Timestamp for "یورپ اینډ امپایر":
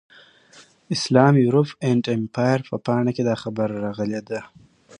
1.43-2.59